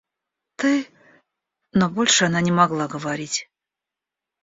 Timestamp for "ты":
0.55-0.71